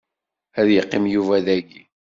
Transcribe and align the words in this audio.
Ad 0.59 0.67
iqqim 0.79 1.05
Yuba 1.13 1.37
dagi. 1.45 1.81